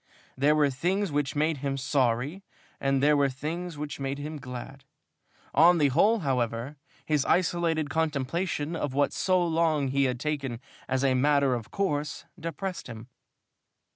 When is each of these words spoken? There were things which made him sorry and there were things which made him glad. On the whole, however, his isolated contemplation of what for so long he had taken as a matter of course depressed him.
There 0.35 0.55
were 0.55 0.71
things 0.71 1.11
which 1.11 1.35
made 1.35 1.57
him 1.57 1.77
sorry 1.77 2.41
and 2.79 3.03
there 3.03 3.15
were 3.15 3.29
things 3.29 3.77
which 3.77 3.99
made 3.99 4.17
him 4.17 4.39
glad. 4.39 4.83
On 5.53 5.77
the 5.77 5.89
whole, 5.89 6.21
however, 6.21 6.77
his 7.05 7.23
isolated 7.25 7.91
contemplation 7.91 8.75
of 8.75 8.95
what 8.95 9.11
for 9.13 9.19
so 9.19 9.45
long 9.45 9.89
he 9.89 10.05
had 10.05 10.19
taken 10.19 10.59
as 10.87 11.03
a 11.03 11.13
matter 11.13 11.53
of 11.53 11.69
course 11.69 12.25
depressed 12.39 12.87
him. 12.87 13.09